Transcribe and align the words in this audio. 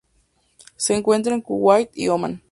Se 0.77 0.95
encuentra 0.95 1.35
en 1.35 1.41
Kuwait 1.41 1.91
y 1.93 2.07
Omán. 2.07 2.39